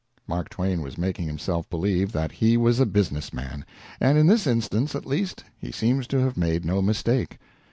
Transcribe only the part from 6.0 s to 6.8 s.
to have made